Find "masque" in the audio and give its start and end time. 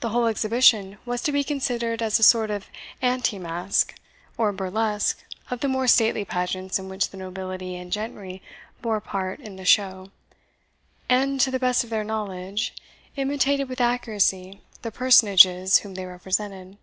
3.38-3.94